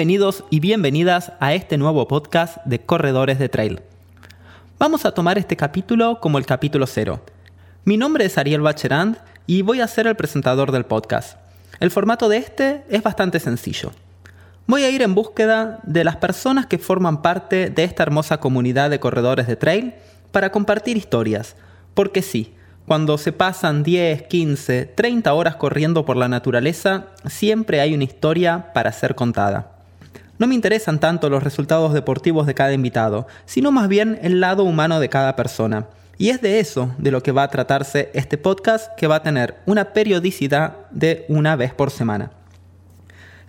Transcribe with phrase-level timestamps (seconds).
[0.00, 3.82] Bienvenidos y bienvenidas a este nuevo podcast de Corredores de Trail.
[4.78, 7.20] Vamos a tomar este capítulo como el capítulo cero.
[7.84, 11.36] Mi nombre es Ariel Bacherand y voy a ser el presentador del podcast.
[11.80, 13.92] El formato de este es bastante sencillo.
[14.66, 18.88] Voy a ir en búsqueda de las personas que forman parte de esta hermosa comunidad
[18.88, 19.92] de corredores de trail
[20.32, 21.56] para compartir historias,
[21.92, 22.54] porque sí,
[22.86, 28.72] cuando se pasan 10, 15, 30 horas corriendo por la naturaleza, siempre hay una historia
[28.72, 29.79] para ser contada.
[30.40, 34.64] No me interesan tanto los resultados deportivos de cada invitado, sino más bien el lado
[34.64, 35.88] humano de cada persona.
[36.16, 39.22] Y es de eso de lo que va a tratarse este podcast que va a
[39.22, 42.30] tener una periodicidad de una vez por semana.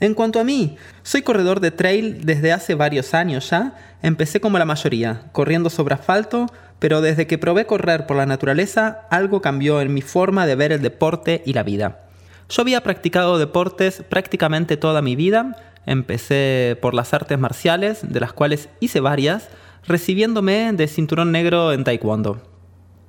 [0.00, 3.76] En cuanto a mí, soy corredor de trail desde hace varios años ya.
[4.02, 6.46] Empecé como la mayoría, corriendo sobre asfalto,
[6.80, 10.72] pero desde que probé correr por la naturaleza, algo cambió en mi forma de ver
[10.72, 12.00] el deporte y la vida.
[12.48, 15.56] Yo había practicado deportes prácticamente toda mi vida.
[15.86, 19.48] Empecé por las artes marciales, de las cuales hice varias,
[19.86, 22.42] recibiéndome de cinturón negro en taekwondo.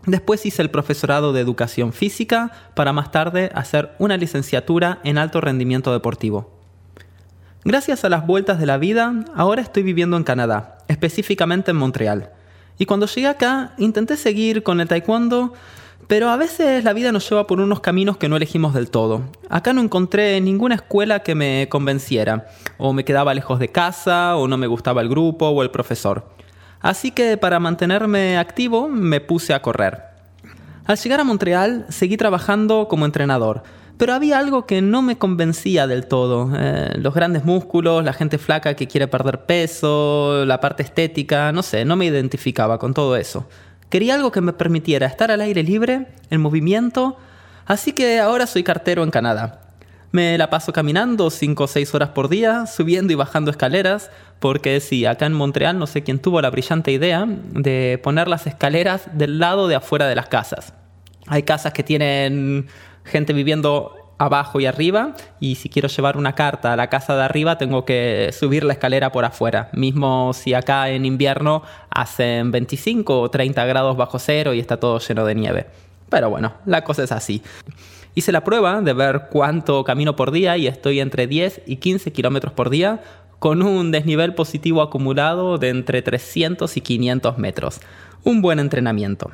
[0.05, 5.41] Después hice el profesorado de educación física para más tarde hacer una licenciatura en alto
[5.41, 6.57] rendimiento deportivo.
[7.63, 12.31] Gracias a las vueltas de la vida, ahora estoy viviendo en Canadá, específicamente en Montreal.
[12.79, 15.53] Y cuando llegué acá, intenté seguir con el taekwondo,
[16.11, 19.21] pero a veces la vida nos lleva por unos caminos que no elegimos del todo.
[19.47, 22.47] Acá no encontré ninguna escuela que me convenciera,
[22.77, 26.27] o me quedaba lejos de casa, o no me gustaba el grupo o el profesor.
[26.81, 30.01] Así que para mantenerme activo me puse a correr.
[30.83, 33.63] Al llegar a Montreal seguí trabajando como entrenador,
[33.95, 36.51] pero había algo que no me convencía del todo.
[36.57, 41.63] Eh, los grandes músculos, la gente flaca que quiere perder peso, la parte estética, no
[41.63, 43.47] sé, no me identificaba con todo eso.
[43.91, 47.17] Quería algo que me permitiera estar al aire libre, en movimiento,
[47.65, 49.63] así que ahora soy cartero en Canadá.
[50.13, 54.09] Me la paso caminando 5 o 6 horas por día, subiendo y bajando escaleras,
[54.39, 58.47] porque sí, acá en Montreal no sé quién tuvo la brillante idea de poner las
[58.47, 60.73] escaleras del lado de afuera de las casas.
[61.27, 62.67] Hay casas que tienen
[63.03, 67.23] gente viviendo abajo y arriba y si quiero llevar una carta a la casa de
[67.23, 69.69] arriba tengo que subir la escalera por afuera.
[69.73, 74.99] Mismo si acá en invierno hacen 25 o 30 grados bajo cero y está todo
[74.99, 75.65] lleno de nieve.
[76.09, 77.41] Pero bueno, la cosa es así.
[78.13, 82.11] Hice la prueba de ver cuánto camino por día y estoy entre 10 y 15
[82.11, 83.01] kilómetros por día
[83.39, 87.79] con un desnivel positivo acumulado de entre 300 y 500 metros.
[88.23, 89.31] Un buen entrenamiento.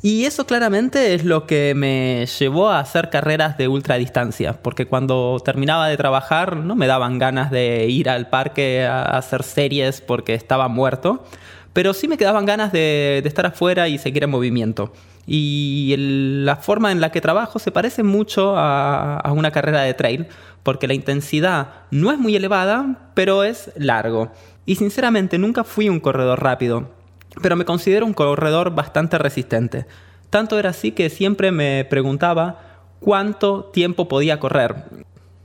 [0.00, 5.42] Y eso claramente es lo que me llevó a hacer carreras de ultradistancia, porque cuando
[5.44, 10.34] terminaba de trabajar no me daban ganas de ir al parque a hacer series porque
[10.34, 11.24] estaba muerto,
[11.72, 14.92] pero sí me quedaban ganas de, estar afuera y seguir en movimiento.
[15.26, 19.94] Y la forma en la que trabajo se parece mucho a, a una carrera de
[19.94, 20.28] trail,
[20.62, 24.30] porque la intensidad no es muy elevada, pero es largo.
[24.64, 26.97] Y sinceramente nunca fui un corredor rápido
[27.42, 29.86] pero me considero un corredor bastante resistente.
[30.30, 32.60] Tanto era así que siempre me preguntaba
[33.00, 34.84] cuánto tiempo podía correr.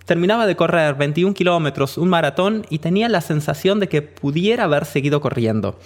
[0.06, 4.86] Terminaba de correr 21 kilómetros, un maratón, y tenía la sensación de que pudiera haber
[4.86, 5.80] seguido corriendo.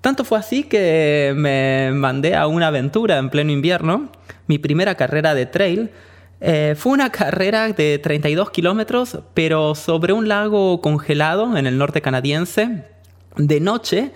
[0.00, 4.10] Tanto fue así que me mandé a una aventura en pleno invierno.
[4.46, 5.90] Mi primera carrera de trail
[6.40, 12.00] eh, fue una carrera de 32 kilómetros, pero sobre un lago congelado en el norte
[12.00, 12.84] canadiense,
[13.36, 14.12] de noche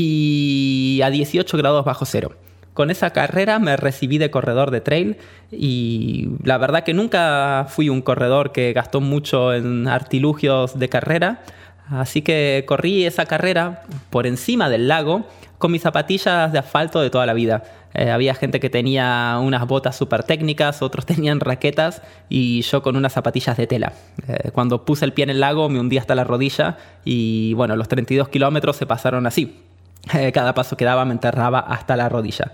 [0.00, 2.32] y a 18 grados bajo cero.
[2.72, 5.16] Con esa carrera me recibí de corredor de trail
[5.50, 11.42] y la verdad que nunca fui un corredor que gastó mucho en artilugios de carrera,
[11.90, 15.26] así que corrí esa carrera por encima del lago
[15.58, 17.64] con mis zapatillas de asfalto de toda la vida.
[17.94, 22.94] Eh, había gente que tenía unas botas súper técnicas, otros tenían raquetas y yo con
[22.94, 23.94] unas zapatillas de tela.
[24.28, 27.74] Eh, cuando puse el pie en el lago me hundí hasta la rodilla y bueno,
[27.74, 29.67] los 32 kilómetros se pasaron así.
[30.32, 32.52] Cada paso que daba me enterraba hasta la rodilla.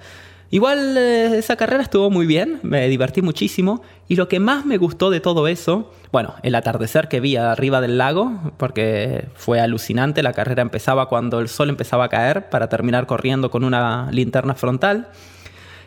[0.50, 4.76] Igual eh, esa carrera estuvo muy bien, me divertí muchísimo y lo que más me
[4.76, 10.22] gustó de todo eso, bueno, el atardecer que vi arriba del lago, porque fue alucinante,
[10.22, 14.54] la carrera empezaba cuando el sol empezaba a caer para terminar corriendo con una linterna
[14.54, 15.08] frontal.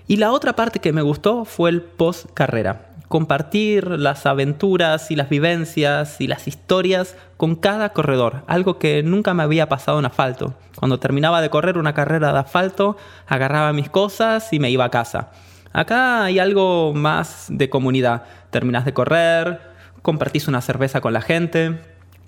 [0.08, 5.16] Y la otra parte que me gustó fue el post carrera compartir las aventuras y
[5.16, 10.06] las vivencias y las historias con cada corredor, algo que nunca me había pasado en
[10.06, 10.56] asfalto.
[10.76, 14.92] Cuando terminaba de correr una carrera de asfalto, agarraba mis cosas y me iba a
[14.92, 15.32] casa.
[15.74, 18.24] Acá hay algo más de comunidad.
[18.50, 19.62] Terminas de correr,
[20.02, 21.82] compartís una cerveza con la gente,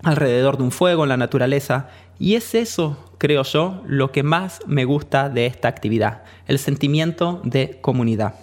[0.03, 1.87] alrededor de un fuego en la naturaleza.
[2.19, 7.41] Y es eso, creo yo, lo que más me gusta de esta actividad, el sentimiento
[7.43, 8.33] de comunidad.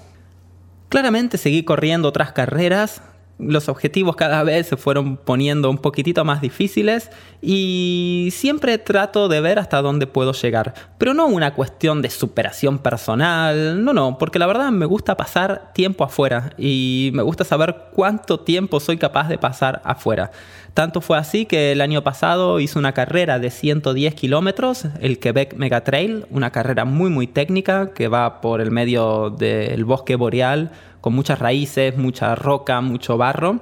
[0.88, 3.02] Claramente seguí corriendo otras carreras,
[3.38, 7.10] los objetivos cada vez se fueron poniendo un poquitito más difíciles
[7.42, 10.74] y siempre trato de ver hasta dónde puedo llegar.
[10.98, 15.72] Pero no una cuestión de superación personal, no, no, porque la verdad me gusta pasar
[15.74, 20.30] tiempo afuera y me gusta saber cuánto tiempo soy capaz de pasar afuera.
[20.72, 25.54] Tanto fue así que el año pasado hice una carrera de 110 kilómetros, el Quebec
[25.54, 30.70] Mega Trail, una carrera muy muy técnica que va por el medio del bosque boreal
[31.06, 33.60] con muchas raíces, mucha roca, mucho barro.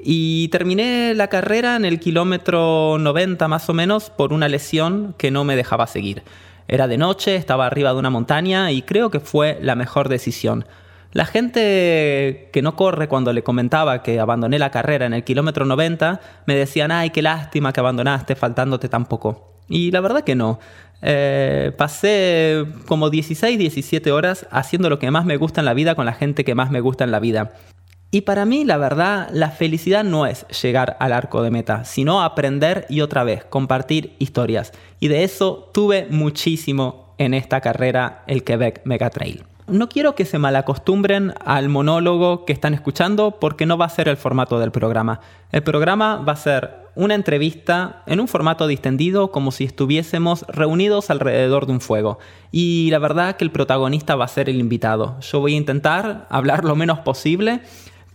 [0.00, 5.32] Y terminé la carrera en el kilómetro 90 más o menos por una lesión que
[5.32, 6.22] no me dejaba seguir.
[6.68, 10.66] Era de noche, estaba arriba de una montaña y creo que fue la mejor decisión.
[11.10, 15.64] La gente que no corre cuando le comentaba que abandoné la carrera en el kilómetro
[15.64, 19.53] 90 me decían, ay, qué lástima que abandonaste faltándote tan poco.
[19.68, 20.58] Y la verdad que no.
[21.02, 25.94] Eh, pasé como 16, 17 horas haciendo lo que más me gusta en la vida
[25.94, 27.52] con la gente que más me gusta en la vida.
[28.10, 32.22] Y para mí, la verdad, la felicidad no es llegar al arco de meta, sino
[32.22, 34.72] aprender y otra vez compartir historias.
[35.00, 39.44] Y de eso tuve muchísimo en esta carrera, el Quebec Mega Trail.
[39.66, 44.08] No quiero que se malacostumbren al monólogo que están escuchando porque no va a ser
[44.08, 45.20] el formato del programa.
[45.50, 51.10] El programa va a ser una entrevista en un formato distendido como si estuviésemos reunidos
[51.10, 52.18] alrededor de un fuego.
[52.52, 55.18] Y la verdad que el protagonista va a ser el invitado.
[55.20, 57.60] Yo voy a intentar hablar lo menos posible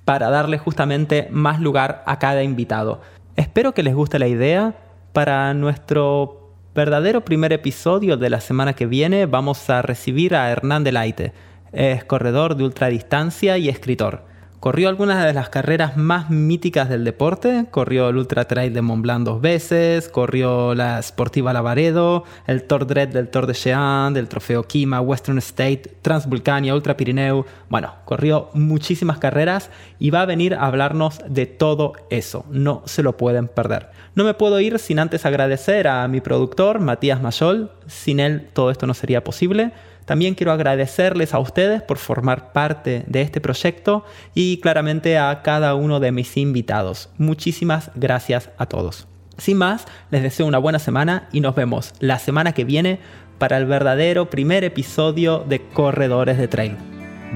[0.06, 3.02] para darle justamente más lugar a cada invitado.
[3.36, 4.76] Espero que les guste la idea.
[5.14, 10.84] Para nuestro verdadero primer episodio de la semana que viene vamos a recibir a Hernán
[10.84, 11.34] Delaite.
[11.72, 14.29] Es corredor de ultradistancia y escritor.
[14.60, 17.68] Corrió algunas de las carreras más míticas del deporte.
[17.72, 22.86] Corrió el Ultra Trail de Mont Blanc dos veces, corrió la Sportiva Lavaredo, el Tour
[22.86, 27.46] Dread del Tour de Jean, del Trofeo Kima, Western State, Transvulcania, Ultra Pirineu.
[27.70, 32.44] Bueno, corrió muchísimas carreras y va a venir a hablarnos de todo eso.
[32.50, 33.88] No se lo pueden perder.
[34.14, 37.72] No me puedo ir sin antes agradecer a mi productor, Matías Mayol.
[37.88, 39.72] Sin él todo esto no sería posible.
[40.10, 44.04] También quiero agradecerles a ustedes por formar parte de este proyecto
[44.34, 47.12] y claramente a cada uno de mis invitados.
[47.20, 49.08] Muchísimas gracias a todos.
[49.38, 53.00] Sin más, les deseo una buena semana y nos vemos la semana que viene
[53.38, 56.76] para el verdadero primer episodio de Corredores de Trail.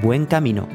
[0.02, 0.68] Buen camino.